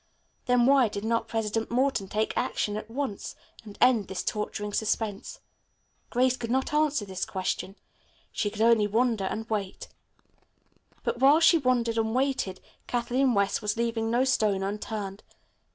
[0.47, 5.41] Then why did not President Morton take action at once and end this torturing suspense?
[6.09, 7.75] Grace could not answer this question.
[8.31, 9.89] She could only wonder and wait.
[11.03, 15.21] But while she wondered and waited Kathleen West was leaving no stone unturned.